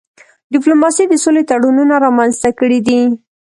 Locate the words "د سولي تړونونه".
1.07-1.93